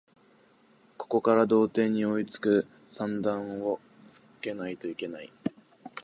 [0.97, 5.31] ここから同点に追いつく算段をつけないといけない